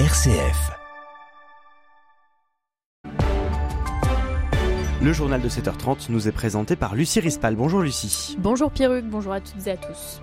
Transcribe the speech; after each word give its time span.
RCF. 0.00 0.72
Le 5.00 5.12
journal 5.12 5.40
de 5.40 5.48
7h30 5.48 6.06
nous 6.08 6.26
est 6.26 6.32
présenté 6.32 6.74
par 6.74 6.96
Lucie 6.96 7.20
Rispal. 7.20 7.54
Bonjour 7.54 7.80
Lucie. 7.80 8.34
Bonjour 8.40 8.72
Pierruc, 8.72 9.04
bonjour 9.04 9.34
à 9.34 9.40
toutes 9.40 9.64
et 9.68 9.70
à 9.70 9.76
tous. 9.76 10.20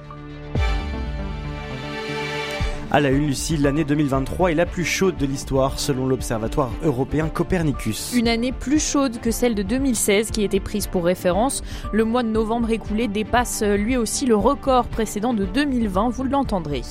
À 2.93 2.99
la 2.99 3.09
une, 3.09 3.27
Lucie, 3.27 3.55
l'année 3.55 3.85
2023 3.85 4.51
est 4.51 4.55
la 4.55 4.65
plus 4.65 4.83
chaude 4.83 5.15
de 5.15 5.25
l'histoire 5.25 5.79
selon 5.79 6.05
l'Observatoire 6.07 6.71
européen 6.83 7.29
Copernicus. 7.29 8.11
Une 8.13 8.27
année 8.27 8.51
plus 8.51 8.85
chaude 8.85 9.21
que 9.21 9.31
celle 9.31 9.55
de 9.55 9.63
2016 9.63 10.31
qui 10.31 10.43
était 10.43 10.59
prise 10.59 10.87
pour 10.87 11.05
référence. 11.05 11.63
Le 11.93 12.03
mois 12.03 12.23
de 12.23 12.27
novembre 12.27 12.69
écoulé 12.69 13.07
dépasse 13.07 13.63
lui 13.63 13.95
aussi 13.95 14.25
le 14.25 14.35
record 14.35 14.89
précédent 14.89 15.33
de 15.33 15.45
2020, 15.45 16.09
vous 16.09 16.25
l'entendrez. 16.25 16.81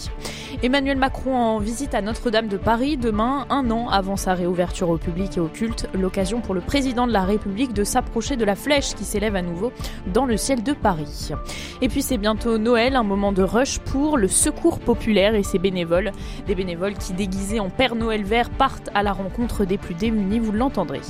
Emmanuel 0.62 0.98
Macron 0.98 1.34
en 1.34 1.58
visite 1.58 1.94
à 1.94 2.02
Notre-Dame 2.02 2.48
de 2.48 2.58
Paris 2.58 2.98
demain, 2.98 3.46
un 3.48 3.70
an 3.70 3.88
avant 3.88 4.16
sa 4.16 4.34
réouverture 4.34 4.90
au 4.90 4.98
public 4.98 5.38
et 5.38 5.40
au 5.40 5.46
culte, 5.46 5.88
l'occasion 5.94 6.42
pour 6.42 6.54
le 6.54 6.60
président 6.60 7.06
de 7.06 7.12
la 7.14 7.22
République 7.22 7.72
de 7.72 7.82
s'approcher 7.82 8.36
de 8.36 8.44
la 8.44 8.54
flèche 8.54 8.94
qui 8.94 9.04
s'élève 9.04 9.36
à 9.36 9.40
nouveau 9.40 9.72
dans 10.12 10.26
le 10.26 10.36
ciel 10.36 10.62
de 10.62 10.74
Paris. 10.74 11.30
Et 11.80 11.88
puis 11.88 12.02
c'est 12.02 12.18
bientôt 12.18 12.58
Noël, 12.58 12.94
un 12.94 13.02
moment 13.02 13.32
de 13.32 13.42
rush 13.42 13.78
pour 13.78 14.18
le 14.18 14.28
secours 14.28 14.80
populaire 14.80 15.34
et 15.34 15.42
ses 15.42 15.58
bénévoles 15.58 16.12
des 16.46 16.54
bénévoles 16.54 16.94
qui, 16.94 17.14
déguisés 17.14 17.58
en 17.58 17.70
Père 17.70 17.94
Noël 17.94 18.22
vert, 18.22 18.50
partent 18.50 18.90
à 18.94 19.02
la 19.02 19.14
rencontre 19.14 19.64
des 19.64 19.78
plus 19.78 19.94
démunis, 19.94 20.40
vous 20.40 20.52
l'entendrez. 20.52 21.00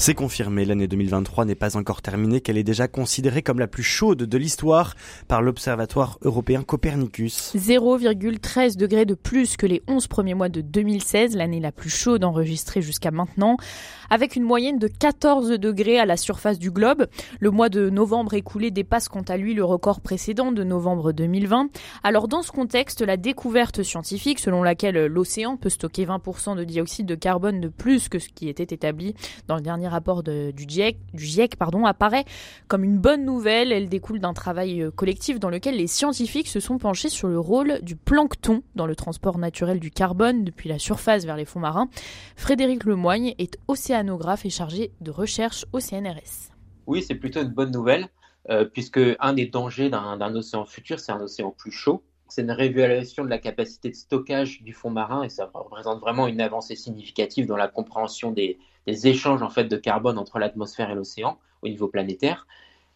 C'est 0.00 0.14
confirmé, 0.14 0.64
l'année 0.64 0.86
2023 0.86 1.44
n'est 1.44 1.56
pas 1.56 1.76
encore 1.76 2.02
terminée, 2.02 2.40
qu'elle 2.40 2.56
est 2.56 2.62
déjà 2.62 2.86
considérée 2.86 3.42
comme 3.42 3.58
la 3.58 3.66
plus 3.66 3.82
chaude 3.82 4.22
de 4.22 4.38
l'histoire 4.38 4.94
par 5.26 5.42
l'Observatoire 5.42 6.18
européen 6.22 6.62
Copernicus. 6.62 7.52
0,13 7.56 8.76
degrés 8.76 9.06
de 9.06 9.14
plus 9.14 9.56
que 9.56 9.66
les 9.66 9.82
11 9.88 10.06
premiers 10.06 10.34
mois 10.34 10.48
de 10.48 10.60
2016, 10.60 11.34
l'année 11.34 11.58
la 11.58 11.72
plus 11.72 11.90
chaude 11.90 12.22
enregistrée 12.22 12.80
jusqu'à 12.80 13.10
maintenant, 13.10 13.56
avec 14.08 14.36
une 14.36 14.44
moyenne 14.44 14.78
de 14.78 14.86
14 14.86 15.50
degrés 15.58 15.98
à 15.98 16.06
la 16.06 16.16
surface 16.16 16.60
du 16.60 16.70
globe. 16.70 17.08
Le 17.40 17.50
mois 17.50 17.68
de 17.68 17.90
novembre 17.90 18.34
écoulé 18.34 18.70
dépasse 18.70 19.08
quant 19.08 19.22
à 19.22 19.36
lui 19.36 19.52
le 19.52 19.64
record 19.64 20.00
précédent 20.00 20.52
de 20.52 20.62
novembre 20.62 21.10
2020. 21.10 21.70
Alors 22.04 22.28
dans 22.28 22.42
ce 22.42 22.52
contexte, 22.52 23.02
la 23.02 23.16
découverte 23.16 23.82
scientifique 23.82 24.38
selon 24.38 24.62
laquelle 24.62 25.06
l'océan 25.06 25.56
peut 25.56 25.70
stocker 25.70 26.06
20% 26.06 26.56
de 26.56 26.62
dioxyde 26.62 27.06
de 27.06 27.16
carbone 27.16 27.60
de 27.60 27.68
plus 27.68 28.08
que 28.08 28.20
ce 28.20 28.28
qui 28.28 28.48
était 28.48 28.72
établi 28.72 29.16
dans 29.48 29.56
le 29.56 29.60
dernier 29.60 29.87
rapport 29.88 30.22
du 30.22 30.64
GIEC, 30.66 31.56
pardon, 31.56 31.84
apparaît 31.84 32.24
comme 32.66 32.84
une 32.84 32.98
bonne 32.98 33.24
nouvelle. 33.24 33.72
Elle 33.72 33.88
découle 33.88 34.20
d'un 34.20 34.34
travail 34.34 34.82
euh, 34.82 34.90
collectif 34.90 35.38
dans 35.40 35.50
lequel 35.50 35.76
les 35.76 35.86
scientifiques 35.86 36.48
se 36.48 36.60
sont 36.60 36.78
penchés 36.78 37.08
sur 37.08 37.28
le 37.28 37.38
rôle 37.38 37.80
du 37.82 37.96
plancton 37.96 38.62
dans 38.74 38.86
le 38.86 38.94
transport 38.96 39.38
naturel 39.38 39.80
du 39.80 39.90
carbone 39.90 40.44
depuis 40.44 40.68
la 40.68 40.78
surface 40.78 41.24
vers 41.24 41.36
les 41.36 41.44
fonds 41.44 41.60
marins. 41.60 41.88
Frédéric 42.36 42.84
Lemoigne 42.84 43.34
est 43.38 43.58
océanographe 43.68 44.44
et 44.46 44.50
chargé 44.50 44.92
de 45.00 45.10
recherche 45.10 45.66
au 45.72 45.80
CNRS. 45.80 46.52
Oui, 46.86 47.02
c'est 47.02 47.14
plutôt 47.14 47.42
une 47.42 47.48
bonne 47.48 47.70
nouvelle, 47.70 48.08
euh, 48.50 48.64
puisque 48.64 49.00
un 49.20 49.32
des 49.32 49.46
dangers 49.46 49.90
d'un 49.90 50.34
océan 50.34 50.64
futur, 50.64 50.98
c'est 51.00 51.12
un 51.12 51.20
océan 51.20 51.50
plus 51.50 51.72
chaud. 51.72 52.02
C'est 52.28 52.42
une 52.42 52.50
révélation 52.50 53.24
de 53.24 53.30
la 53.30 53.38
capacité 53.38 53.88
de 53.88 53.94
stockage 53.94 54.62
du 54.62 54.72
fond 54.72 54.90
marin 54.90 55.22
et 55.22 55.28
ça 55.28 55.50
représente 55.52 56.00
vraiment 56.00 56.26
une 56.26 56.40
avancée 56.40 56.76
significative 56.76 57.46
dans 57.46 57.56
la 57.56 57.68
compréhension 57.68 58.30
des, 58.30 58.58
échanges 58.86 59.42
en 59.42 59.50
fait 59.50 59.64
de 59.64 59.76
carbone 59.76 60.18
entre 60.18 60.38
l'atmosphère 60.38 60.90
et 60.90 60.94
l'océan 60.94 61.38
au 61.62 61.68
niveau 61.68 61.88
planétaire. 61.88 62.46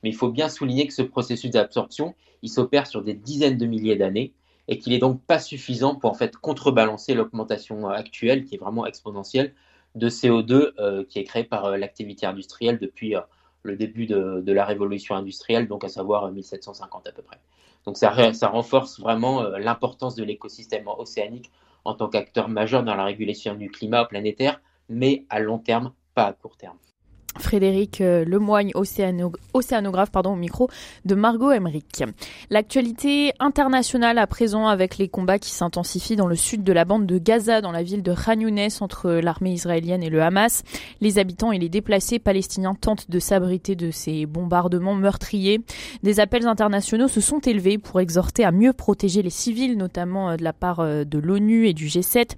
Mais 0.03 0.11
il 0.11 0.15
faut 0.15 0.31
bien 0.31 0.49
souligner 0.49 0.87
que 0.87 0.93
ce 0.93 1.03
processus 1.03 1.51
d'absorption, 1.51 2.15
s'opère 2.45 2.87
sur 2.87 3.03
des 3.03 3.15
dizaines 3.15 3.57
de 3.57 3.67
milliers 3.67 3.97
d'années 3.97 4.33
et 4.69 4.79
qu'il 4.79 4.93
n'est 4.93 4.99
donc 4.99 5.23
pas 5.23 5.39
suffisant 5.39 5.95
pour 5.95 6.11
en 6.11 6.15
fait 6.15 6.37
contrebalancer 6.37 7.15
l'augmentation 7.15 7.89
actuelle 7.89 8.45
qui 8.45 8.57
est 8.57 8.59
vraiment 8.59 8.85
exponentielle 8.85 9.55
de 9.95 10.09
CO2 10.09 10.73
euh, 10.79 11.05
qui 11.05 11.19
est 11.19 11.25
créée 11.25 11.45
par 11.45 11.67
euh, 11.67 11.77
l'activité 11.77 12.27
industrielle 12.27 12.79
depuis 12.79 13.15
euh, 13.15 13.21
le 13.63 13.77
début 13.77 14.07
de, 14.07 14.53
la 14.53 14.65
révolution 14.65 15.15
industrielle, 15.15 15.69
donc 15.69 15.85
à 15.85 15.89
savoir 15.89 16.31
1750 16.31 17.07
à 17.07 17.13
peu 17.13 17.23
près. 17.23 17.39
Donc 17.85 17.97
ça, 17.97 18.33
ça 18.33 18.49
renforce 18.49 19.01
vraiment 19.01 19.43
euh, 19.43 19.59
l'importance 19.59 20.15
de 20.15 20.25
l'écosystème 20.25 20.87
océanique 20.89 21.51
en 21.85 21.95
tant 21.95 22.09
qu'acteur 22.09 22.49
majeur 22.49 22.85
dans 22.85 22.95
la 22.95 23.05
régulation 23.05 23.55
du 23.55 23.71
climat 23.71 24.05
planétaire, 24.05 24.61
mais 24.89 25.25
à 25.31 25.41
long 25.41 25.59
terme, 25.59 25.93
pas 26.15 26.27
à 26.27 26.33
court 26.33 26.57
terme. 26.57 26.77
Frédéric 27.39 28.01
euh, 28.01 28.25
Lemoigne, 28.25 28.73
océanographe 28.75 30.11
pardon, 30.11 30.33
au 30.33 30.37
micro 30.37 30.69
de 31.05 31.15
Margot 31.15 31.51
Emmerich. 31.51 32.03
L'actualité 32.51 33.33
internationale 33.41 34.19
à 34.19 34.27
présent 34.27 34.69
avec 34.69 34.99
les 34.99 35.09
combats 35.09 35.39
qui 35.39 35.51
s'intensifient 35.51 36.17
dans 36.17 36.27
le 36.27 36.37
sud 36.37 36.65
de 36.65 36.73
la 36.73 36.85
bande 36.85 37.07
de 37.07 37.19
Gaza, 37.19 37.61
dans 37.61 37.73
la 37.73 37.83
ville 37.83 38.03
de 38.03 38.15
Khan 38.15 38.33
entre 38.81 39.11
l'armée 39.11 39.53
israélienne 39.53 40.03
et 40.03 40.11
le 40.11 40.23
Hamas. 40.23 40.63
Les 41.01 41.19
habitants 41.19 41.53
et 41.53 41.59
les 41.59 41.69
déplacés 41.69 42.19
palestiniens 42.19 42.75
tentent 42.75 43.11
de 43.11 43.19
s'abriter 43.19 43.75
de 43.75 43.91
ces 43.91 44.27
bombardements 44.27 44.95
meurtriers. 44.95 45.61
Des 46.03 46.21
appels 46.21 46.47
internationaux 46.47 47.09
se 47.09 47.21
sont 47.21 47.41
élevés 47.41 47.79
pour 47.79 48.01
exhorter 48.01 48.45
à 48.45 48.53
mieux 48.53 48.73
protéger 48.73 49.23
les 49.23 49.31
civils, 49.31 49.77
notamment 49.77 50.31
euh, 50.31 50.37
de 50.37 50.45
la 50.45 50.53
part 50.53 50.81
euh, 50.81 51.05
de 51.05 51.19
l'ONU 51.19 51.67
et 51.67 51.75
du 51.75 51.87
G7. 51.87 52.31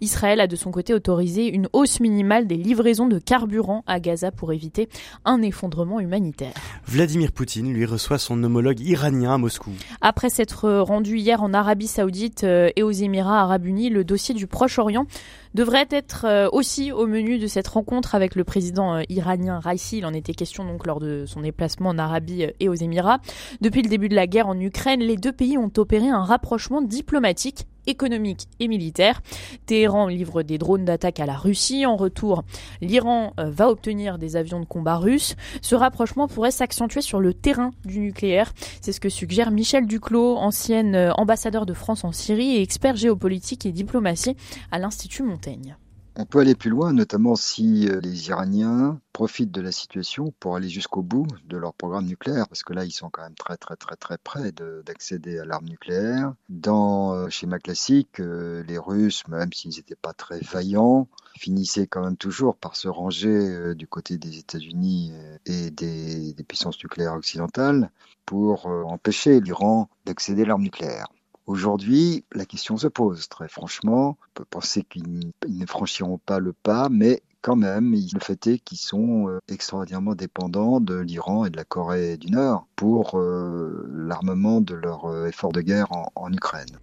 Israël 0.00 0.40
a 0.40 0.46
de 0.46 0.56
son 0.56 0.70
côté 0.70 0.94
autorisé 0.94 1.48
une 1.52 1.68
hausse 1.72 2.00
minimale 2.00 2.46
des 2.46 2.56
livraisons 2.56 3.06
de 3.06 3.18
carburant 3.18 3.82
à 3.86 4.00
Gaza 4.00 4.30
pour 4.40 4.54
éviter 4.54 4.88
un 5.26 5.42
effondrement 5.42 6.00
humanitaire. 6.00 6.54
Vladimir 6.86 7.30
Poutine 7.30 7.74
lui 7.74 7.84
reçoit 7.84 8.16
son 8.16 8.42
homologue 8.42 8.80
iranien 8.80 9.34
à 9.34 9.38
Moscou. 9.38 9.70
Après 10.00 10.30
s'être 10.30 10.70
rendu 10.80 11.18
hier 11.18 11.42
en 11.42 11.52
Arabie 11.52 11.86
Saoudite 11.86 12.44
euh, 12.44 12.70
et 12.74 12.82
aux 12.82 12.90
Émirats 12.90 13.42
Arabes 13.42 13.66
Unis, 13.66 13.90
le 13.90 14.02
dossier 14.02 14.34
du 14.34 14.46
Proche-Orient 14.46 15.04
devrait 15.52 15.88
être 15.90 16.24
euh, 16.24 16.48
aussi 16.52 16.90
au 16.90 17.06
menu 17.06 17.38
de 17.38 17.46
cette 17.46 17.68
rencontre 17.68 18.14
avec 18.14 18.34
le 18.34 18.44
président 18.44 18.94
euh, 18.94 19.02
iranien 19.10 19.60
Raisi. 19.60 19.98
Il 19.98 20.06
en 20.06 20.14
était 20.14 20.32
question 20.32 20.64
donc 20.64 20.86
lors 20.86 21.00
de 21.00 21.24
son 21.26 21.42
déplacement 21.42 21.90
en 21.90 21.98
Arabie 21.98 22.46
et 22.58 22.68
aux 22.70 22.74
Émirats. 22.74 23.18
Depuis 23.60 23.82
le 23.82 23.90
début 23.90 24.08
de 24.08 24.14
la 24.14 24.26
guerre 24.26 24.48
en 24.48 24.58
Ukraine, 24.58 25.00
les 25.00 25.18
deux 25.18 25.32
pays 25.32 25.58
ont 25.58 25.72
opéré 25.76 26.08
un 26.08 26.24
rapprochement 26.24 26.80
diplomatique 26.80 27.66
économique 27.86 28.48
et 28.58 28.68
militaire. 28.68 29.22
Téhéran 29.66 30.06
livre 30.06 30.42
des 30.42 30.58
drones 30.58 30.84
d'attaque 30.84 31.20
à 31.20 31.26
la 31.26 31.36
Russie. 31.36 31.86
En 31.86 31.96
retour, 31.96 32.44
l'Iran 32.80 33.32
euh, 33.38 33.50
va 33.50 33.68
obtenir 33.68 34.18
des 34.18 34.36
avions 34.36 34.60
de 34.60 34.66
combat 34.66 34.96
russes. 34.96 35.36
Ce 35.62 35.74
rapprochement 35.74 36.28
pourrait 36.28 36.50
s'accentuer 36.50 37.02
sur 37.02 37.20
le 37.20 37.34
terrain 37.34 37.70
du 37.84 38.00
nucléaire. 38.00 38.52
C'est 38.80 38.92
ce 38.92 39.00
que 39.00 39.08
suggère 39.08 39.50
Michel 39.50 39.86
Duclos, 39.86 40.36
ancienne 40.36 40.94
euh, 40.94 41.12
ambassadeur 41.14 41.66
de 41.66 41.74
France 41.74 42.04
en 42.04 42.12
Syrie 42.12 42.56
et 42.56 42.62
expert 42.62 42.96
géopolitique 42.96 43.66
et 43.66 43.72
diplomatie 43.72 44.36
à 44.70 44.78
l'Institut 44.78 45.22
Montaigne. 45.22 45.76
On 46.16 46.24
peut 46.24 46.40
aller 46.40 46.56
plus 46.56 46.70
loin, 46.70 46.92
notamment 46.92 47.36
si 47.36 47.88
euh, 47.88 48.00
les 48.00 48.28
Iraniens 48.28 49.00
profitent 49.12 49.52
de 49.52 49.60
la 49.60 49.70
situation 49.70 50.34
pour 50.40 50.56
aller 50.56 50.68
jusqu'au 50.68 51.02
bout 51.02 51.26
de 51.46 51.56
leur 51.56 51.72
programme 51.72 52.06
nucléaire, 52.06 52.48
parce 52.48 52.64
que 52.64 52.72
là, 52.72 52.84
ils 52.84 52.90
sont 52.90 53.10
quand 53.10 53.22
même 53.22 53.36
très 53.36 53.56
très 53.56 53.76
très 53.76 53.94
très 53.94 54.18
près 54.18 54.52
d'accéder 54.52 55.38
à 55.38 55.44
l'arme 55.44 55.66
nucléaire. 55.66 56.34
Dans 56.48 57.14
le 57.14 57.26
euh, 57.26 57.30
schéma 57.30 57.60
classique, 57.60 58.20
euh, 58.20 58.64
les 58.64 58.76
Russes, 58.76 59.26
même 59.28 59.52
s'ils 59.52 59.76
n'étaient 59.76 59.94
pas 59.94 60.12
très 60.12 60.40
vaillants, 60.40 61.08
finissaient 61.38 61.86
quand 61.86 62.02
même 62.02 62.16
toujours 62.16 62.56
par 62.56 62.74
se 62.74 62.88
ranger 62.88 63.74
du 63.74 63.86
côté 63.86 64.18
des 64.18 64.38
États-Unis 64.38 65.12
et 65.46 65.70
des, 65.70 66.34
des 66.34 66.44
puissances 66.44 66.82
nucléaires 66.82 67.14
occidentales 67.14 67.90
pour 68.26 68.66
empêcher 68.66 69.40
l'Iran 69.40 69.88
d'accéder 70.04 70.42
à 70.42 70.46
l'arme 70.46 70.62
nucléaire. 70.62 71.06
Aujourd'hui, 71.50 72.24
la 72.32 72.46
question 72.46 72.76
se 72.76 72.86
pose 72.86 73.28
très 73.28 73.48
franchement. 73.48 74.16
On 74.20 74.30
peut 74.34 74.44
penser 74.44 74.84
qu'ils 74.84 75.32
ne 75.48 75.66
franchiront 75.66 76.18
pas 76.18 76.38
le 76.38 76.52
pas, 76.52 76.88
mais 76.88 77.24
quand 77.42 77.56
même, 77.56 77.90
le 77.90 78.20
fait 78.20 78.46
est 78.46 78.58
qu'ils 78.60 78.78
sont 78.78 79.28
euh, 79.28 79.40
extraordinairement 79.48 80.14
dépendants 80.14 80.78
de 80.78 80.94
l'Iran 80.94 81.46
et 81.46 81.50
de 81.50 81.56
la 81.56 81.64
Corée 81.64 82.18
du 82.18 82.30
Nord 82.30 82.68
pour 82.76 83.18
euh, 83.18 83.84
l'armement 83.92 84.60
de 84.60 84.74
leur 84.74 85.06
euh, 85.06 85.26
effort 85.26 85.50
de 85.50 85.60
guerre 85.60 85.88
en 86.14 86.32
Ukraine. 86.32 86.78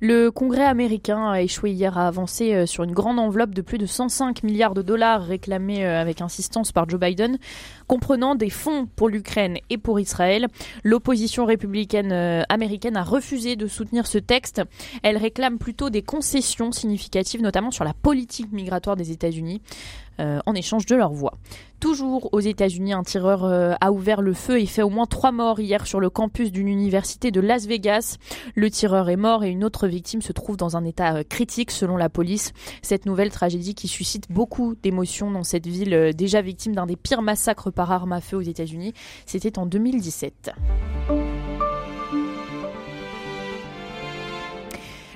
Le 0.00 0.30
Congrès 0.30 0.64
américain 0.64 1.28
a 1.28 1.42
échoué 1.42 1.72
hier 1.72 1.98
à 1.98 2.06
avancer 2.06 2.54
euh, 2.54 2.66
sur 2.66 2.84
une 2.84 2.92
grande 2.92 3.18
enveloppe 3.18 3.52
de 3.52 3.62
plus 3.62 3.78
de 3.78 3.86
105 3.86 4.44
milliards 4.44 4.74
de 4.74 4.82
dollars 4.82 5.24
réclamée 5.24 5.84
euh, 5.84 6.00
avec 6.00 6.20
insistance 6.20 6.70
par 6.70 6.88
Joe 6.88 7.00
Biden, 7.00 7.36
comprenant 7.88 8.36
des 8.36 8.48
fonds 8.48 8.86
pour 8.94 9.08
l'Ukraine 9.08 9.58
et 9.70 9.76
pour 9.76 9.98
Israël. 9.98 10.46
L'opposition 10.84 11.46
républicaine 11.46 12.12
euh, 12.12 12.42
américaine 12.48 12.96
a 12.96 13.02
refusé 13.02 13.56
de 13.56 13.66
soutenir 13.66 14.06
ce 14.06 14.18
texte. 14.18 14.62
Elle 15.02 15.16
réclame 15.16 15.58
plutôt 15.58 15.90
des 15.90 16.02
concessions 16.02 16.70
significatives, 16.70 17.42
notamment 17.42 17.72
sur 17.72 17.82
la 17.82 17.92
politique 17.92 18.52
migratoire 18.52 18.94
des 18.94 19.10
États-Unis. 19.10 19.60
En 20.18 20.54
échange 20.54 20.86
de 20.86 20.96
leur 20.96 21.12
voix. 21.12 21.34
Toujours 21.80 22.28
aux 22.32 22.40
États-Unis, 22.40 22.92
un 22.92 23.04
tireur 23.04 23.44
a 23.44 23.92
ouvert 23.92 24.20
le 24.20 24.32
feu 24.32 24.60
et 24.60 24.66
fait 24.66 24.82
au 24.82 24.90
moins 24.90 25.06
trois 25.06 25.30
morts 25.30 25.60
hier 25.60 25.86
sur 25.86 26.00
le 26.00 26.10
campus 26.10 26.50
d'une 26.50 26.68
université 26.68 27.30
de 27.30 27.40
Las 27.40 27.66
Vegas. 27.66 28.16
Le 28.54 28.70
tireur 28.70 29.08
est 29.08 29.16
mort 29.16 29.44
et 29.44 29.50
une 29.50 29.64
autre 29.64 29.86
victime 29.86 30.22
se 30.22 30.32
trouve 30.32 30.56
dans 30.56 30.76
un 30.76 30.84
état 30.84 31.16
euh, 31.16 31.22
critique 31.22 31.70
selon 31.70 31.96
la 31.96 32.08
police. 32.08 32.52
Cette 32.82 33.06
nouvelle 33.06 33.30
tragédie 33.30 33.74
qui 33.74 33.88
suscite 33.88 34.30
beaucoup 34.30 34.74
d'émotions 34.82 35.30
dans 35.30 35.44
cette 35.44 35.66
ville 35.66 35.94
euh, 35.94 36.12
déjà 36.12 36.40
victime 36.42 36.74
d'un 36.74 36.86
des 36.86 36.96
pires 36.96 37.22
massacres 37.22 37.70
par 37.70 37.90
arme 37.92 38.12
à 38.12 38.20
feu 38.20 38.36
aux 38.36 38.42
États-Unis, 38.42 38.92
c'était 39.26 39.58
en 39.58 39.66
2017. 39.66 40.52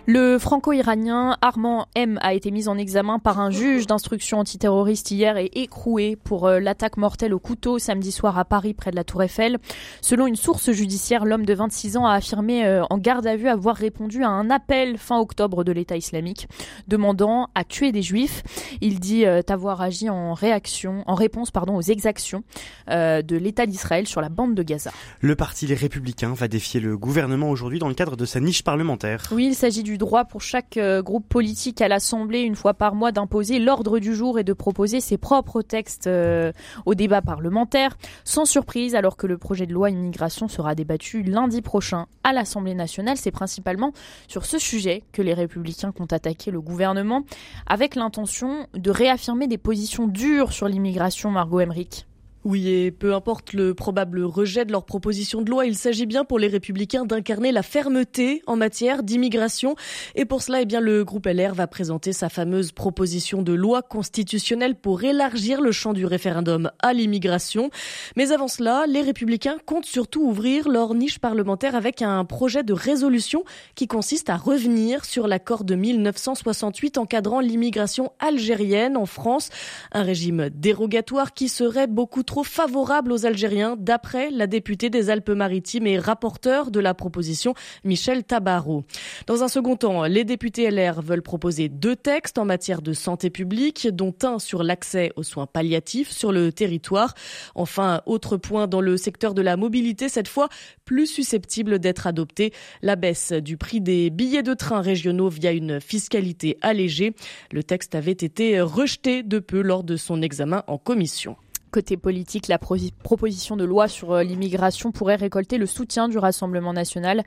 Le 0.06 0.36
franco-iranien 0.36 1.36
Armand 1.42 1.86
M 1.94 2.18
a 2.22 2.34
été 2.34 2.50
mis 2.50 2.66
en 2.66 2.76
examen 2.76 3.20
par 3.20 3.38
un 3.38 3.52
juge 3.52 3.86
d'instruction 3.86 4.40
antiterroriste 4.40 5.12
hier 5.12 5.36
et 5.36 5.48
écroué 5.54 6.16
pour 6.16 6.48
euh, 6.48 6.58
l'attaque 6.58 6.96
mortelle 6.96 7.32
au 7.32 7.38
couteau 7.38 7.78
samedi 7.78 8.10
soir 8.10 8.36
à 8.36 8.44
Paris 8.44 8.74
près 8.74 8.90
de 8.90 8.96
la 8.96 9.04
Tour 9.04 9.22
Eiffel. 9.22 9.58
Selon 10.00 10.26
une 10.26 10.34
source 10.34 10.72
judiciaire, 10.72 11.24
l'homme 11.24 11.46
de 11.46 11.54
26 11.54 11.98
ans 11.98 12.06
a 12.06 12.14
affirmé 12.14 12.66
euh, 12.66 12.82
en 12.90 12.98
garde 12.98 13.28
à 13.28 13.36
vue 13.36 13.46
avoir 13.46 13.76
répondu 13.76 14.24
à 14.24 14.28
un 14.28 14.50
appel 14.50 14.98
fin 14.98 15.20
octobre 15.20 15.62
de 15.62 15.70
l'État 15.70 15.96
islamique 15.96 16.48
demandant 16.88 17.50
à 17.54 17.62
tuer 17.62 17.92
des 17.92 18.02
juifs. 18.02 18.42
Il 18.80 18.98
dit 18.98 19.24
euh, 19.24 19.40
avoir 19.50 19.82
agi 19.82 20.10
en 20.10 20.34
réaction, 20.34 21.04
en 21.06 21.14
réponse 21.14 21.52
pardon, 21.52 21.76
aux 21.76 21.82
exactions 21.82 22.42
de 22.88 23.36
l'État 23.36 23.66
d'Israël 23.66 24.06
sur 24.06 24.20
la 24.20 24.28
bande 24.28 24.54
de 24.54 24.62
Gaza. 24.62 24.90
Le 25.20 25.36
parti 25.36 25.66
Les 25.66 25.74
Républicains 25.74 26.32
va 26.32 26.48
défier 26.48 26.80
le 26.80 26.96
gouvernement 26.96 27.50
aujourd'hui 27.50 27.78
dans 27.78 27.88
le 27.88 27.94
cadre 27.94 28.16
de 28.16 28.24
sa 28.24 28.40
niche 28.40 28.64
parlementaire. 28.64 29.24
Oui, 29.30 29.46
il 29.46 29.54
s'agit 29.54 29.82
du 29.82 29.92
du 29.92 29.98
droit 30.02 30.24
pour 30.24 30.42
chaque 30.42 30.76
euh, 30.78 31.00
groupe 31.00 31.28
politique 31.28 31.80
à 31.80 31.86
l'Assemblée 31.86 32.40
une 32.40 32.56
fois 32.56 32.74
par 32.74 32.96
mois 32.96 33.12
d'imposer 33.12 33.60
l'ordre 33.60 34.00
du 34.00 34.16
jour 34.16 34.36
et 34.38 34.44
de 34.44 34.52
proposer 34.52 35.00
ses 35.00 35.16
propres 35.16 35.62
textes 35.62 36.08
euh, 36.08 36.50
au 36.86 36.94
débat 36.94 37.22
parlementaire. 37.22 37.96
Sans 38.24 38.44
surprise, 38.44 38.96
alors 38.96 39.16
que 39.16 39.28
le 39.28 39.38
projet 39.38 39.64
de 39.64 39.72
loi 39.72 39.90
immigration 39.90 40.48
sera 40.48 40.74
débattu 40.74 41.22
lundi 41.22 41.62
prochain 41.62 42.06
à 42.24 42.32
l'Assemblée 42.32 42.74
nationale, 42.74 43.16
c'est 43.16 43.30
principalement 43.30 43.92
sur 44.26 44.44
ce 44.44 44.58
sujet 44.58 45.04
que 45.12 45.22
les 45.22 45.34
républicains 45.34 45.92
comptent 45.92 46.12
attaquer 46.12 46.50
le 46.50 46.60
gouvernement 46.60 47.22
avec 47.66 47.94
l'intention 47.94 48.66
de 48.74 48.90
réaffirmer 48.90 49.46
des 49.46 49.58
positions 49.58 50.08
dures 50.08 50.52
sur 50.52 50.66
l'immigration, 50.66 51.30
Margot 51.30 51.60
Emmerich. 51.60 52.06
Oui, 52.44 52.68
et 52.68 52.90
peu 52.90 53.14
importe 53.14 53.52
le 53.52 53.72
probable 53.72 54.20
rejet 54.24 54.64
de 54.64 54.72
leur 54.72 54.84
proposition 54.84 55.42
de 55.42 55.50
loi, 55.50 55.64
il 55.64 55.76
s'agit 55.76 56.06
bien 56.06 56.24
pour 56.24 56.40
les 56.40 56.48
républicains 56.48 57.04
d'incarner 57.04 57.52
la 57.52 57.62
fermeté 57.62 58.42
en 58.48 58.56
matière 58.56 59.04
d'immigration. 59.04 59.76
Et 60.16 60.24
pour 60.24 60.42
cela, 60.42 60.62
eh 60.62 60.64
bien, 60.64 60.80
le 60.80 61.04
groupe 61.04 61.26
LR 61.26 61.54
va 61.54 61.68
présenter 61.68 62.12
sa 62.12 62.28
fameuse 62.28 62.72
proposition 62.72 63.42
de 63.42 63.52
loi 63.52 63.80
constitutionnelle 63.82 64.74
pour 64.74 65.04
élargir 65.04 65.60
le 65.60 65.70
champ 65.70 65.92
du 65.92 66.04
référendum 66.04 66.72
à 66.80 66.92
l'immigration. 66.92 67.70
Mais 68.16 68.32
avant 68.32 68.48
cela, 68.48 68.86
les 68.88 69.02
républicains 69.02 69.58
comptent 69.64 69.86
surtout 69.86 70.22
ouvrir 70.22 70.68
leur 70.68 70.94
niche 70.94 71.20
parlementaire 71.20 71.76
avec 71.76 72.02
un 72.02 72.24
projet 72.24 72.64
de 72.64 72.72
résolution 72.72 73.44
qui 73.76 73.86
consiste 73.86 74.30
à 74.30 74.36
revenir 74.36 75.04
sur 75.04 75.28
l'accord 75.28 75.62
de 75.62 75.76
1968 75.76 76.98
encadrant 76.98 77.38
l'immigration 77.38 78.10
algérienne 78.18 78.96
en 78.96 79.06
France, 79.06 79.50
un 79.92 80.02
régime 80.02 80.48
dérogatoire 80.50 81.34
qui 81.34 81.48
serait 81.48 81.86
beaucoup 81.86 82.24
trop 82.24 82.31
trop 82.32 82.44
favorable 82.44 83.12
aux 83.12 83.26
Algériens, 83.26 83.76
d'après 83.78 84.30
la 84.30 84.46
députée 84.46 84.88
des 84.88 85.10
Alpes-Maritimes 85.10 85.86
et 85.86 85.98
rapporteur 85.98 86.70
de 86.70 86.80
la 86.80 86.94
proposition, 86.94 87.52
Michel 87.84 88.24
Tabarot. 88.24 88.84
Dans 89.26 89.42
un 89.42 89.48
second 89.48 89.76
temps, 89.76 90.04
les 90.04 90.24
députés 90.24 90.70
LR 90.70 91.02
veulent 91.02 91.20
proposer 91.20 91.68
deux 91.68 91.94
textes 91.94 92.38
en 92.38 92.46
matière 92.46 92.80
de 92.80 92.94
santé 92.94 93.28
publique, 93.28 93.86
dont 93.92 94.14
un 94.22 94.38
sur 94.38 94.62
l'accès 94.62 95.12
aux 95.16 95.24
soins 95.24 95.46
palliatifs 95.46 96.10
sur 96.10 96.32
le 96.32 96.52
territoire. 96.52 97.12
Enfin, 97.54 98.00
autre 98.06 98.38
point 98.38 98.66
dans 98.66 98.80
le 98.80 98.96
secteur 98.96 99.34
de 99.34 99.42
la 99.42 99.58
mobilité, 99.58 100.08
cette 100.08 100.26
fois 100.26 100.48
plus 100.86 101.06
susceptible 101.06 101.80
d'être 101.80 102.06
adopté, 102.06 102.54
la 102.80 102.96
baisse 102.96 103.32
du 103.32 103.58
prix 103.58 103.82
des 103.82 104.08
billets 104.08 104.42
de 104.42 104.54
train 104.54 104.80
régionaux 104.80 105.28
via 105.28 105.52
une 105.52 105.82
fiscalité 105.82 106.56
allégée. 106.62 107.14
Le 107.52 107.62
texte 107.62 107.94
avait 107.94 108.12
été 108.12 108.58
rejeté 108.62 109.22
de 109.22 109.38
peu 109.38 109.60
lors 109.60 109.84
de 109.84 109.98
son 109.98 110.22
examen 110.22 110.64
en 110.66 110.78
commission. 110.78 111.36
Côté 111.72 111.96
politique, 111.96 112.48
la 112.48 112.58
proposition 112.58 113.56
de 113.56 113.64
loi 113.64 113.88
sur 113.88 114.12
euh, 114.12 114.22
l'immigration 114.22 114.92
pourrait 114.92 115.16
récolter 115.16 115.56
le 115.56 115.64
soutien 115.64 116.06
du 116.06 116.18
Rassemblement 116.18 116.74
national, 116.74 117.24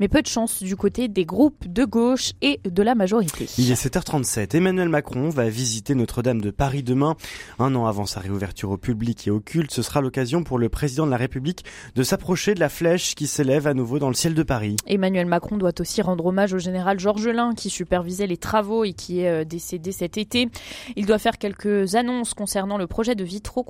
mais 0.00 0.08
peu 0.08 0.20
de 0.20 0.26
chance 0.26 0.62
du 0.62 0.76
côté 0.76 1.08
des 1.08 1.24
groupes 1.24 1.66
de 1.66 1.86
gauche 1.86 2.32
et 2.42 2.60
de 2.62 2.82
la 2.82 2.94
majorité. 2.94 3.48
Il 3.56 3.70
est 3.70 3.86
7h37. 3.86 4.54
Emmanuel 4.54 4.90
Macron 4.90 5.30
va 5.30 5.48
visiter 5.48 5.94
Notre-Dame 5.94 6.42
de 6.42 6.50
Paris 6.50 6.82
demain. 6.82 7.16
Un 7.58 7.74
an 7.74 7.86
avant 7.86 8.04
sa 8.04 8.20
réouverture 8.20 8.70
au 8.70 8.76
public 8.76 9.26
et 9.28 9.30
au 9.30 9.40
culte, 9.40 9.70
ce 9.72 9.80
sera 9.80 10.02
l'occasion 10.02 10.44
pour 10.44 10.58
le 10.58 10.68
président 10.68 11.06
de 11.06 11.10
la 11.10 11.16
République 11.16 11.64
de 11.94 12.02
s'approcher 12.02 12.52
de 12.52 12.60
la 12.60 12.68
flèche 12.68 13.14
qui 13.14 13.26
s'élève 13.26 13.66
à 13.66 13.72
nouveau 13.72 13.98
dans 13.98 14.08
le 14.08 14.14
ciel 14.14 14.34
de 14.34 14.42
Paris. 14.42 14.76
Emmanuel 14.86 15.24
Macron 15.24 15.56
doit 15.56 15.80
aussi 15.80 16.02
rendre 16.02 16.26
hommage 16.26 16.52
au 16.52 16.58
général 16.58 17.00
Georges 17.00 17.28
Lin 17.28 17.54
qui 17.54 17.70
supervisait 17.70 18.26
les 18.26 18.36
travaux 18.36 18.84
et 18.84 18.92
qui 18.92 19.20
est 19.20 19.30
euh, 19.30 19.44
décédé 19.44 19.90
cet 19.90 20.18
été. 20.18 20.50
Il 20.96 21.06
doit 21.06 21.18
faire 21.18 21.38
quelques 21.38 21.94
annonces 21.94 22.34
concernant 22.34 22.76
le 22.76 22.86
projet 22.86 23.14
de 23.14 23.24
vitraux 23.24 23.62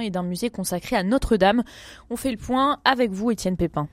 et 0.00 0.10
d'un 0.10 0.22
musée 0.22 0.50
consacré 0.50 0.96
à 0.96 1.02
Notre-Dame. 1.02 1.62
On 2.10 2.16
fait 2.16 2.30
le 2.30 2.36
point 2.36 2.80
avec 2.84 3.10
vous, 3.10 3.30
Étienne 3.30 3.56
Pépin. 3.56 3.88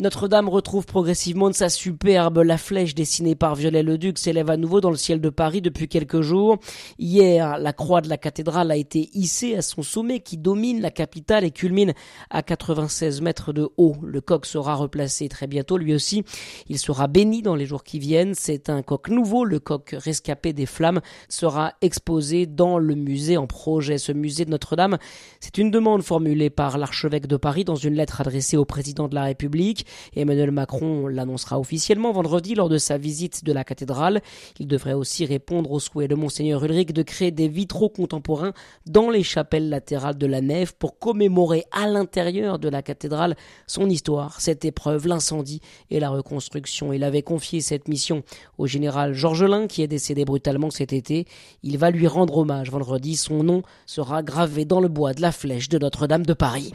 Notre-Dame 0.00 0.48
retrouve 0.48 0.86
progressivement 0.86 1.50
de 1.50 1.54
sa 1.54 1.68
superbe. 1.68 2.38
La 2.38 2.56
flèche 2.56 2.94
dessinée 2.94 3.34
par 3.34 3.54
Viollet-le-Duc 3.54 4.18
s'élève 4.18 4.48
à 4.48 4.56
nouveau 4.56 4.80
dans 4.80 4.90
le 4.90 4.96
ciel 4.96 5.20
de 5.20 5.28
Paris 5.28 5.60
depuis 5.60 5.88
quelques 5.88 6.22
jours. 6.22 6.56
Hier, 6.98 7.58
la 7.58 7.74
croix 7.74 8.00
de 8.00 8.08
la 8.08 8.16
cathédrale 8.16 8.70
a 8.70 8.76
été 8.76 9.10
hissée 9.12 9.56
à 9.56 9.62
son 9.62 9.82
sommet 9.82 10.20
qui 10.20 10.38
domine 10.38 10.80
la 10.80 10.90
capitale 10.90 11.44
et 11.44 11.50
culmine 11.50 11.92
à 12.30 12.42
96 12.42 13.20
mètres 13.20 13.52
de 13.52 13.68
haut. 13.76 13.94
Le 14.02 14.22
coq 14.22 14.46
sera 14.46 14.74
replacé 14.74 15.28
très 15.28 15.46
bientôt 15.46 15.76
lui 15.76 15.94
aussi. 15.94 16.24
Il 16.68 16.78
sera 16.78 17.06
béni 17.06 17.42
dans 17.42 17.54
les 17.54 17.66
jours 17.66 17.84
qui 17.84 17.98
viennent. 17.98 18.34
C'est 18.34 18.70
un 18.70 18.80
coq 18.80 19.08
nouveau. 19.08 19.44
Le 19.44 19.58
coq 19.58 19.94
rescapé 19.98 20.54
des 20.54 20.66
flammes 20.66 21.02
sera 21.28 21.74
exposé 21.82 22.46
dans 22.46 22.78
le 22.78 22.94
musée 22.94 23.36
en 23.36 23.46
projet. 23.46 23.98
Ce 23.98 24.12
musée 24.12 24.46
de 24.46 24.50
Notre-Dame, 24.50 24.96
c'est 25.40 25.58
une 25.58 25.70
demande 25.70 26.02
formulée 26.02 26.48
par 26.48 26.78
l'archevêque 26.78 27.26
de 27.26 27.36
Paris 27.36 27.64
dans 27.64 27.74
une 27.74 27.94
lettre 27.94 28.22
adressée 28.22 28.56
au 28.56 28.64
président 28.64 29.06
de 29.06 29.14
la 29.14 29.24
République. 29.24 29.86
Emmanuel 30.14 30.50
Macron 30.50 31.06
l'annoncera 31.06 31.58
officiellement 31.58 32.12
vendredi 32.12 32.54
lors 32.54 32.68
de 32.68 32.78
sa 32.78 32.98
visite 32.98 33.44
de 33.44 33.52
la 33.52 33.64
cathédrale. 33.64 34.20
Il 34.58 34.66
devrait 34.66 34.92
aussi 34.92 35.24
répondre 35.24 35.70
au 35.70 35.80
souhait 35.80 36.08
de 36.08 36.14
Monseigneur 36.14 36.64
Ulrich 36.64 36.92
de 36.92 37.02
créer 37.02 37.30
des 37.30 37.48
vitraux 37.48 37.88
contemporains 37.88 38.52
dans 38.86 39.10
les 39.10 39.22
chapelles 39.22 39.68
latérales 39.68 40.18
de 40.18 40.26
la 40.26 40.40
nef 40.40 40.72
pour 40.72 40.98
commémorer 40.98 41.64
à 41.72 41.86
l'intérieur 41.86 42.58
de 42.58 42.68
la 42.68 42.82
cathédrale 42.82 43.36
son 43.66 43.88
histoire, 43.88 44.40
cette 44.40 44.64
épreuve, 44.64 45.06
l'incendie 45.06 45.60
et 45.90 46.00
la 46.00 46.10
reconstruction. 46.10 46.92
Il 46.92 47.04
avait 47.04 47.22
confié 47.22 47.60
cette 47.60 47.88
mission 47.88 48.22
au 48.58 48.66
général 48.66 49.14
Georges 49.14 49.44
Lin 49.44 49.66
qui 49.66 49.82
est 49.82 49.88
décédé 49.88 50.24
brutalement 50.24 50.70
cet 50.70 50.92
été. 50.92 51.26
Il 51.62 51.78
va 51.78 51.90
lui 51.90 52.06
rendre 52.06 52.38
hommage 52.38 52.70
vendredi. 52.70 53.16
Son 53.16 53.42
nom 53.42 53.62
sera 53.86 54.22
gravé 54.22 54.64
dans 54.64 54.80
le 54.80 54.88
bois 54.88 55.14
de 55.14 55.22
la 55.22 55.32
flèche 55.32 55.68
de 55.68 55.78
Notre-Dame 55.78 56.26
de 56.26 56.34
Paris. 56.34 56.72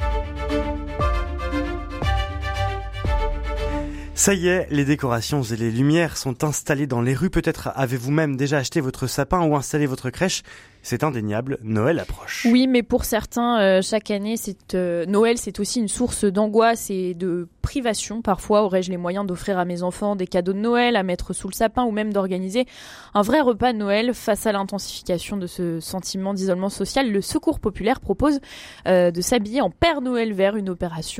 Ça 4.18 4.34
y 4.34 4.48
est, 4.48 4.68
les 4.72 4.86
décorations 4.86 5.44
et 5.44 5.58
les 5.58 5.70
lumières 5.70 6.16
sont 6.16 6.46
installées 6.46 6.88
dans 6.88 7.02
les 7.02 7.14
rues. 7.14 7.30
Peut-être 7.30 7.72
avez-vous 7.76 8.12
même 8.12 8.38
déjà 8.38 8.60
acheté 8.60 8.80
votre 8.80 9.08
sapin 9.08 9.42
ou 9.42 9.58
installé 9.58 9.88
votre 9.88 10.10
crèche 10.10 10.42
c'est 10.86 11.04
indéniable, 11.04 11.58
Noël 11.64 11.98
approche. 11.98 12.46
Oui, 12.48 12.68
mais 12.68 12.84
pour 12.84 13.06
certains, 13.06 13.60
euh, 13.60 13.82
chaque 13.82 14.12
année, 14.12 14.36
euh, 14.76 15.08
Noël, 15.08 15.40
c'est 15.40 15.60
aussi 15.60 15.80
une 15.80 15.88
source 15.88 16.26
d'angoisse 16.26 16.92
et 16.92 17.16
de 17.16 17.48
privation. 17.64 18.22
Parfois, 18.22 18.62
aurais-je 18.62 18.92
les 18.92 18.98
moyens 18.98 19.26
d'offrir 19.26 19.58
à 19.58 19.66
mes 19.66 19.82
enfants 19.82 20.16
des 20.16 20.28
cadeaux 20.28 20.54
de 20.54 20.60
Noël, 20.60 20.96
à 20.96 21.02
mettre 21.02 21.34
sous 21.34 21.48
le 21.48 21.56
sapin 21.56 21.86
ou 21.86 21.92
même 21.92 22.14
d'organiser 22.14 22.68
un 23.16 23.24
vrai 23.24 23.42
repas 23.42 23.74
de 23.74 23.80
Noël 23.80 24.14
face 24.14 24.46
à 24.46 24.52
l'intensification 24.52 25.38
de 25.38 25.48
ce 25.48 25.80
sentiment 25.80 26.36
d'isolement 26.36 26.70
social? 26.70 27.12
Le 27.12 27.22
Secours 27.22 27.60
populaire 27.60 28.00
propose 28.00 28.40
euh, 28.88 29.10
de 29.10 29.22
s'habiller 29.22 29.62
en 29.62 29.72
Père 29.72 30.02
Noël 30.02 30.34
vers 30.34 30.56
une 30.56 30.70
opération 30.70 31.16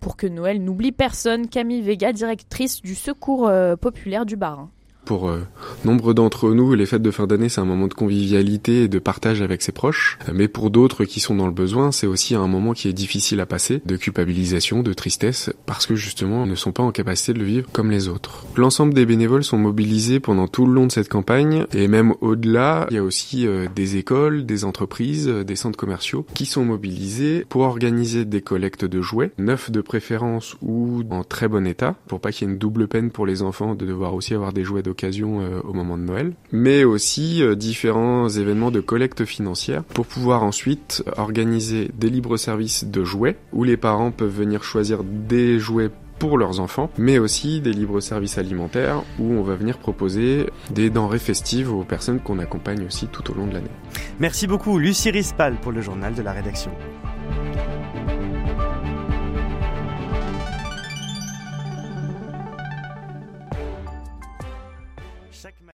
pour 0.00 0.16
que 0.16 0.26
Noël 0.26 0.64
n'oublie 0.64 0.92
personne. 0.92 1.48
Camille 1.48 1.82
Vega, 1.82 2.14
directrice 2.14 2.80
du 2.80 2.94
Secours 2.94 3.50
populaire 3.78 4.24
du 4.24 4.36
Barin. 4.36 4.70
Pour 5.06 5.28
euh, 5.28 5.46
nombre 5.84 6.14
d'entre 6.14 6.52
nous, 6.52 6.74
les 6.74 6.84
fêtes 6.84 7.00
de 7.00 7.12
fin 7.12 7.28
d'année, 7.28 7.48
c'est 7.48 7.60
un 7.60 7.64
moment 7.64 7.86
de 7.86 7.94
convivialité 7.94 8.82
et 8.82 8.88
de 8.88 8.98
partage 8.98 9.40
avec 9.40 9.62
ses 9.62 9.70
proches. 9.70 10.18
Mais 10.34 10.48
pour 10.48 10.68
d'autres 10.68 11.04
qui 11.04 11.20
sont 11.20 11.36
dans 11.36 11.46
le 11.46 11.52
besoin, 11.52 11.92
c'est 11.92 12.08
aussi 12.08 12.34
un 12.34 12.48
moment 12.48 12.72
qui 12.72 12.88
est 12.88 12.92
difficile 12.92 13.38
à 13.38 13.46
passer, 13.46 13.80
de 13.86 13.96
culpabilisation, 13.96 14.82
de 14.82 14.92
tristesse, 14.92 15.52
parce 15.64 15.86
que 15.86 15.94
justement, 15.94 16.44
ils 16.44 16.50
ne 16.50 16.56
sont 16.56 16.72
pas 16.72 16.82
en 16.82 16.90
capacité 16.90 17.32
de 17.32 17.38
le 17.38 17.44
vivre 17.44 17.68
comme 17.72 17.92
les 17.92 18.08
autres. 18.08 18.46
L'ensemble 18.56 18.94
des 18.94 19.06
bénévoles 19.06 19.44
sont 19.44 19.58
mobilisés 19.58 20.18
pendant 20.18 20.48
tout 20.48 20.66
le 20.66 20.72
long 20.72 20.86
de 20.86 20.92
cette 20.92 21.08
campagne, 21.08 21.66
et 21.72 21.86
même 21.86 22.14
au-delà, 22.20 22.88
il 22.90 22.96
y 22.96 22.98
a 22.98 23.04
aussi 23.04 23.46
euh, 23.46 23.68
des 23.76 23.98
écoles, 23.98 24.44
des 24.44 24.64
entreprises, 24.64 25.28
euh, 25.28 25.44
des 25.44 25.54
centres 25.54 25.78
commerciaux 25.78 26.26
qui 26.34 26.46
sont 26.46 26.64
mobilisés 26.64 27.46
pour 27.48 27.62
organiser 27.62 28.24
des 28.24 28.40
collectes 28.40 28.84
de 28.84 29.00
jouets, 29.00 29.30
neufs 29.38 29.70
de 29.70 29.80
préférence 29.82 30.56
ou 30.62 31.04
en 31.10 31.22
très 31.22 31.46
bon 31.46 31.64
état, 31.64 31.94
pour 32.08 32.18
pas 32.18 32.32
qu'il 32.32 32.48
y 32.48 32.50
ait 32.50 32.52
une 32.54 32.58
double 32.58 32.88
peine 32.88 33.12
pour 33.12 33.24
les 33.24 33.42
enfants 33.42 33.76
de 33.76 33.86
devoir 33.86 34.12
aussi 34.12 34.34
avoir 34.34 34.52
des 34.52 34.64
jouets 34.64 34.82
de 34.96 35.40
euh, 35.40 35.60
au 35.64 35.72
moment 35.72 35.96
de 35.96 36.02
Noël, 36.02 36.32
mais 36.52 36.84
aussi 36.84 37.42
euh, 37.42 37.54
différents 37.54 38.28
événements 38.28 38.70
de 38.70 38.80
collecte 38.80 39.24
financière 39.24 39.84
pour 39.84 40.06
pouvoir 40.06 40.42
ensuite 40.42 41.02
organiser 41.16 41.90
des 41.94 42.10
libres 42.10 42.36
services 42.36 42.84
de 42.84 43.04
jouets 43.04 43.36
où 43.52 43.64
les 43.64 43.76
parents 43.76 44.10
peuvent 44.10 44.34
venir 44.34 44.64
choisir 44.64 45.04
des 45.04 45.58
jouets 45.58 45.90
pour 46.18 46.38
leurs 46.38 46.60
enfants, 46.60 46.90
mais 46.96 47.18
aussi 47.18 47.60
des 47.60 47.72
libres 47.72 48.00
services 48.00 48.38
alimentaires 48.38 49.02
où 49.18 49.32
on 49.32 49.42
va 49.42 49.54
venir 49.54 49.78
proposer 49.78 50.46
des 50.70 50.88
denrées 50.88 51.18
festives 51.18 51.72
aux 51.72 51.84
personnes 51.84 52.20
qu'on 52.20 52.38
accompagne 52.38 52.84
aussi 52.86 53.06
tout 53.06 53.30
au 53.30 53.34
long 53.34 53.46
de 53.46 53.52
l'année. 53.52 53.70
Merci 54.18 54.46
beaucoup 54.46 54.78
Lucie 54.78 55.10
Rispal 55.10 55.56
pour 55.56 55.72
le 55.72 55.82
journal 55.82 56.14
de 56.14 56.22
la 56.22 56.32
rédaction. 56.32 56.70